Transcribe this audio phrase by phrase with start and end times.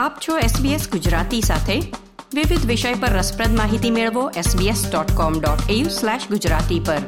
[0.00, 1.92] આપ છો SBS ગુજરાતી સાથે.
[2.34, 6.98] વિવિધ વિષય પર રસપ્રદ માહિતી મેળવો sbs.com.au/gujarati પર.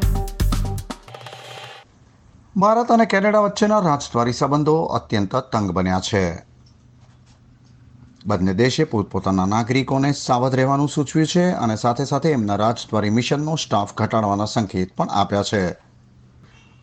[2.56, 6.42] ભારત અને કેનેડા વચ્ચેના રાજદ્વારી સંબંધો અત્યંત તંગ બન્યા છે.
[8.26, 13.94] બંને દેશે પોતપોતાના નાગરિકોને સાવધ રહેવાનું સૂચવ્યું છે અને સાથે સાથે એમના રાજદ્વારી મિશનનો સ્ટાફ
[13.94, 15.76] ઘટાડવાના સંકેત પણ આપ્યા છે.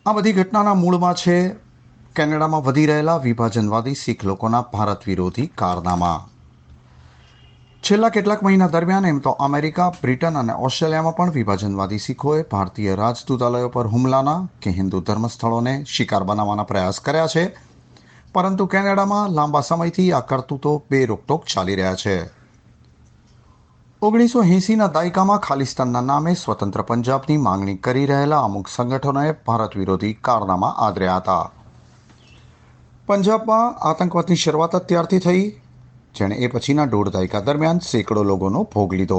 [0.06, 1.69] આ બધી ઘટનાના મૂળમાં છે
[2.16, 6.28] કેનેડામાં વધી રહેલા વિભાજનવાદી શીખ લોકોના ભારત વિરોધી કારનામા.
[7.82, 13.68] છેલ્લા કેટલાક મહિના દરમિયાન એમ તો અમેરિકા, બ્રિટન અને ઓસ્ટ્રેલિયામાં પણ વિભાજનવાદી શીખોએ ભારતીય રાજદૂતાલયો
[13.68, 17.56] પર હુમલાના કે હિન્દુ ધર્મસ્થળોને શિકાર બનાવવાના પ્રયાસ કર્યા છે.
[18.32, 22.30] પરંતુ કેનેડામાં લાંબા સમયથી આ કરતૂતો બે રોકટોક ચાલી રહ્યા છે.
[24.02, 30.68] ઓગણીસો એંસીના દાયકામાં ખાલિસ્તાનના નામે સ્વતંત્ર પંજાબની માંગણી કરી રહેલા અમુક સંગઠનોએ ભારત વિરોધી કારનામા
[30.68, 31.52] આદર્યા હતા.
[33.10, 35.40] પંજાબમાં આતંકવાદની શરૂઆત અત્યારથી થઈ,
[36.16, 39.18] જેણે એ પછીના દોઢ દાયકા દરમિયાન સેંકડો લોકોનો ભોગ લીધો.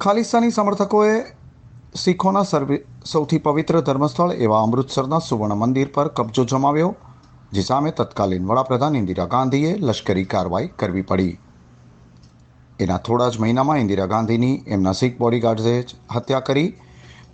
[0.00, 1.16] ખાલિસ્તાની સમર્થકોએ
[2.02, 2.78] શીખોના સર્વે,
[3.12, 6.92] સૌથી પવિત્ર ધર્મસ્થળ એવા અમૃતસરના સુવર્ણ મંદિર પર કબજો જમાવ્યો,
[7.52, 11.34] જે સામે તત્કાલીન વડાપ્રધાન ઇન્દિરા ગાંધીએ લશ્કરી કાર્યવાહી કરવી પડી.
[12.80, 15.74] એના થોડા જ મહિનામાં ઇન્દિરા ગાંધીની એમના શીખ બોડીગાર્ડ્સે
[16.16, 16.68] હત્યા કરી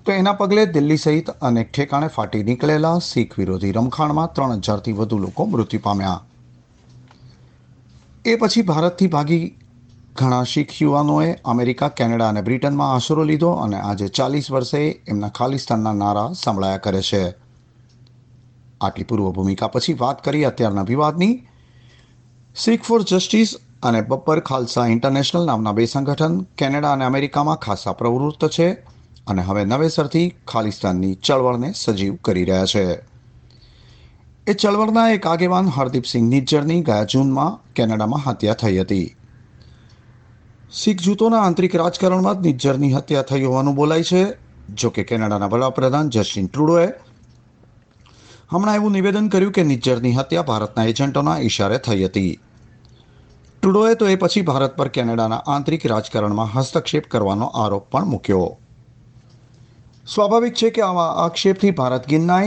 [0.07, 5.19] તો એના પગલે દિલ્હી સહિત અનેક ઠેકાણે ફાટી નીકળેલા શીખ વિરોધી રમખાણમાં ત્રણ હજારથી વધુ
[5.19, 6.25] લોકો મૃત્યુ પામ્યા.
[8.25, 9.57] એ પછી ભારતથી ભાગી
[10.17, 15.93] ઘણા શીખ યુવાનોએ અમેરિકા, કેનેડા અને બ્રિટનમાં આશરો લીધો અને આજે ચાલીસ વર્ષે એમના ખાલિસ્તાનના
[15.93, 17.35] નારા સંભળાયા કરે છે.
[18.81, 21.49] આટલી પૂર્વ ભૂમિકા પછી વાત કરી અત્યારના વિવાદની.
[22.57, 28.49] શીખ ફોર જસ્ટિસ અને બબ્બર ખાલસા ઇન્ટરનેશનલ નામના બે સંગઠન કેનેડા અને અમેરિકામાં ખાસા પ્રવૃત્ત
[28.49, 28.92] છે.
[29.27, 32.95] અને હવે નવેસરથી ખાલિસ્તાનની ચળવળને સજીવ કરી રહ્યા છે.
[34.47, 39.17] એ ચળવળના એક આગેવાન હરદીપસિંહ નિજ્જરની ગયા જૂનમાં કેનેડામાં હત્યા થઈ હતી.
[40.73, 44.37] શીખ જૂથોના આંતરિક રાજકારણમાં જ નિજ્જરની હત્યા થઈ હોવાનું બોલાય છે.
[44.75, 46.89] જો કે કેનેડાના વડાપ્રધાન જસ્ટિન ટ્રુડોએ
[48.51, 52.39] હમણાં એવું નિવેદન કર્યું કે નિજ્જરની હત્યા ભારતના એજન્ટોના ઇશારે થઈ હતી.
[53.63, 58.59] ટ્રુડોએ તો એ પછી ભારત પર કેનેડાના આંતરિક રાજકારણમાં હસ્તક્ષેપ કરવાનો આરોપ પણ મૂક્યો.
[60.07, 62.47] સ્વાભાવિક છે કે આવા આક્ષેપથી ભારત ગિન્નાએ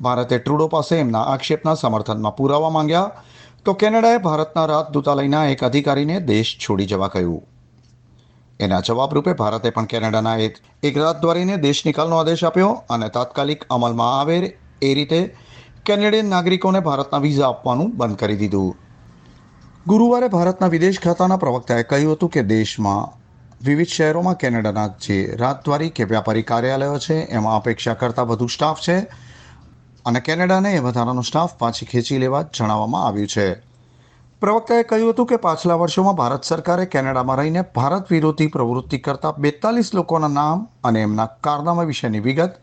[0.00, 3.12] ભારતે ટ્રુડો પાસે એમના આક્ષેપના સમર્થનમાં પુરાવા માંગ્યા.
[3.64, 7.40] તો કેનેડાએ ભારતના રાજદૂતાલયના એક અધિકારીને દેશ છોડી જવા કહ્યું.
[8.60, 14.12] એના જવાબરૂપે ભારતે પણ કેનેડાના એક એક રાજદ્વારીને દેશ નિકાલનો આદેશ આપ્યો અને તાત્કાલિક અમલમાં
[14.18, 14.36] આવે
[14.82, 15.20] એ રીતે
[15.84, 18.76] કેનેડિયન નાગરિકોને ભારતના વિઝા આપવાનું બંધ કરી દીધું.
[19.86, 23.21] ગુરુવારે ભારતના વિદેશ ખાતાના પ્રવક્તાએ કહ્યું હતું કે દેશમાં
[23.66, 28.96] વિવિધ શહેરોમાં કેનેડાના જે રાજદ્વારી કે વ્યાપારી કાર્યાલયો છે, એમાં અપેક્ષા કરતાં વધુ સ્ટાફ છે
[30.04, 33.46] અને કેનેડાને એ વધારાનો સ્ટાફ પાછી ખેંચી લેવા જણાવવામાં આવ્યું છે.
[34.42, 39.94] પ્રવક્તાએ કહ્યું હતું કે પાછલા વર્ષોમાં ભારત સરકારે કેનેડામાં રહીને ભારત વિરોધી પ્રવૃત્તિ કરતા બેતાલીસ
[39.94, 42.58] લોકોના નામ અને એમના કારનામા વિશેની વિગત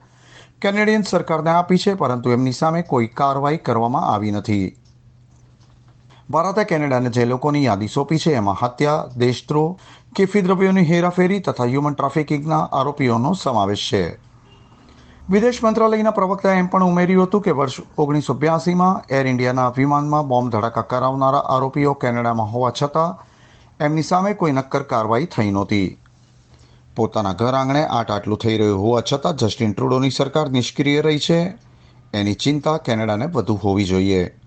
[0.62, 4.68] કેનેડિયન સરકારને આપી છે, પરંતુ એમની સામે કોઈ કાર્યવાહી કરવામાં આવી નથી.
[6.30, 9.78] ભારતે કેનેડાને જે લોકોની યાદી સોંપી છે, એમાં હત્યા, દેશદ્રોહ
[10.16, 14.18] કેફી દ્રવ્યોની હેરાફેરી તથા હ્યુમન ટ્રાફિકિંગના આરોપીઓનો સમાવેશ છે.
[15.30, 20.52] વિદેશ મંત્રાલયના પ્રવક્તાએ એમ પણ ઉમેર્યું હતું કે વર્ષ ઓગણીસો બ્યાસીમાં એર ઇન્ડિયાના વિમાનમાં બોમ્બ
[20.52, 23.26] ધડાકા કરાવનારા આરોપીઓ કેનેડામાં હોવા છતાં
[23.86, 25.98] એમની સામે કોઈ નક્કર કાર્યવાહી થઈ નહોતી.
[26.96, 31.54] પોતાના ઘર આંગણે આટ આટલું થઈ રહ્યું હોવા છતાં જસ્ટિન ટ્રુડોની સરકાર નિષ્ક્રિય રહી છે.
[32.14, 34.39] એની ચિંતા કેનેડાને વધુ હોવી જોઈએ.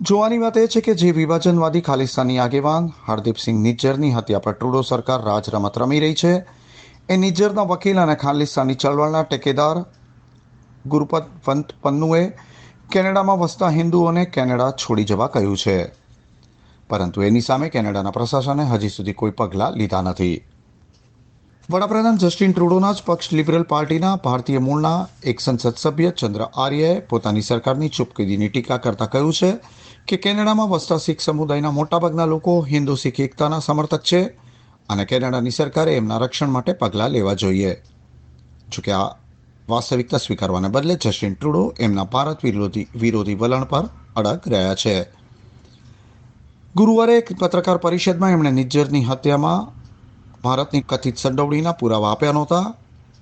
[0.00, 5.22] જોવાની વાત એ છે કે જે વિભાજનવાદી ખાલિસ્તાની આગેવાન હરદીપસિંહ નિજ્જરની હત્યા પર ટ્રુડો સરકાર
[5.22, 6.44] રાજ રમત રમી રહી છે.
[7.08, 9.84] એ નિજ્જરના વકીલ અને ખાલિસ્તાની ચળવળના ટેકેદાર
[10.86, 12.32] ગુરુપત પંત પન્નુએ
[12.90, 15.92] કેનેડામાં વસતા હિન્દુઓને કેનેડા છોડી જવા કહ્યું છે.
[16.90, 20.51] પરંતુ એની સામે કેનેડાના પ્રશાસને હજી સુધી કોઈ પગલાં લીધા નથી.
[21.70, 27.42] વડાપ્રધાન જસ્ટિન ટ્રુડોના જ પક્ષ લિબરલ પાર્ટીના ભારતીય મૂળના એક સંસદ સભ્ય ચંદ્ર આર્યએ પોતાની
[27.42, 29.50] સરકારની ચૂપકીદીની ટીકા કરતા કહ્યું છે
[30.06, 34.20] કે કેનેડામાં વસતા શીખ સમુદાયના મોટાભાગના લોકો હિન્દુ, શીખ એકતાના સમર્થક છે
[34.88, 37.72] અને કેનેડાની સરકારે એમના રક્ષણ માટે પગલાં લેવા જોઈએ.
[38.68, 39.14] જોકે આ
[39.68, 43.84] વાસ્તવિકતા સ્વીકારવાને બદલે જસ્ટિન ટ્રુડો એમના ભારત વિરોધી વિરોધી વલણ પર
[44.16, 44.96] અડગ રહ્યા છે.
[46.74, 49.81] ગુરુવારે એક પત્રકાર પરિષદમાં એમણે નિજ્જરની હત્યામાં
[50.44, 52.74] ભારતની કથિત સંડોવણીના પુરાવા આપ્યા નહોતા.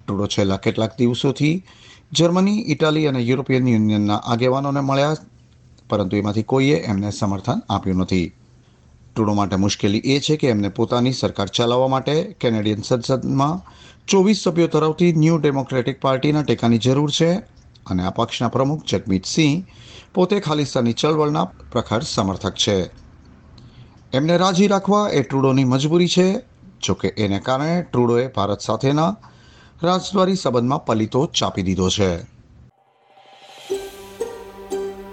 [0.07, 1.65] ટ્રુડો છેલ્લા કેટલાક દિવસોથી
[2.13, 5.17] જર્મની, ઇટાલી અને યુરોપિયન યુનિયનના આગેવાનોને મળ્યા,
[5.89, 8.33] પરંતુ એમાંથી કોઈએ એમને સમર્થન આપ્યું નથી.
[9.15, 13.63] ટ્રુડો માટે મુશ્કેલી એ છે કે એમને પોતાની સરકાર ચલાવવા માટે કેનેડિયન સંસદમાં
[14.09, 17.31] ચોવીસ સભ્યો ધરાવતી ન્યૂ ડેમોક્રેટિક પાર્ટીના ટેકાની જરૂર છે
[17.87, 19.65] અને આ પક્ષના પ્રમુખ જગમીત સિંહ
[20.15, 22.91] પોતે ખાલિસ્તાની ચળવળના પ્રખર સમર્થક છે.
[24.13, 26.50] એમને રાજી રાખવા એ ટ્રુડોની મજબૂરી છે
[26.87, 29.17] જોકે એને કારણે ટ્રુડોએ ભારત સાથેના
[29.83, 32.11] રાજદ્વારી સંબંધમાં પલિતો ચાપી દીધો છે.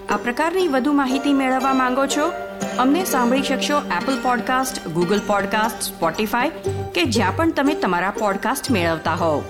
[0.08, 2.32] આ પ્રકારની વધુ માહિતી મેળવવા માંગો છો?
[2.78, 6.50] અમને સાંભળી શકશો Apple podcast Google podcast Spotify
[6.94, 9.42] કે જ્યાં પણ તમે તમારા પોડકાસ્ટ મેળવતા હોવ.